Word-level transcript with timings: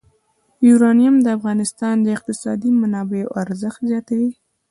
یورانیم 0.67 1.15
د 1.21 1.27
افغانستان 1.37 1.95
د 2.01 2.07
اقتصادي 2.17 2.69
منابعو 2.81 3.33
ارزښت 3.43 3.79
زیاتوي. 3.89 4.31